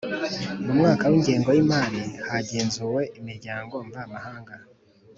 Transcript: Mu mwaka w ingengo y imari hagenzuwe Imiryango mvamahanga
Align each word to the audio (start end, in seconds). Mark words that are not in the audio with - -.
Mu 0.63 0.71
mwaka 0.77 1.03
w 1.11 1.13
ingengo 1.17 1.49
y 1.55 1.59
imari 1.63 2.01
hagenzuwe 2.29 3.01
Imiryango 3.19 3.73
mvamahanga 3.87 4.53